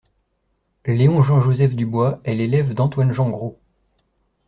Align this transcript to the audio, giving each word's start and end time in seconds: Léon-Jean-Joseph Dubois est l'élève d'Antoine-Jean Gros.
Léon-Jean-Joseph 0.87 1.75
Dubois 1.75 2.21
est 2.23 2.33
l'élève 2.33 2.73
d'Antoine-Jean 2.73 3.29
Gros. 3.29 3.61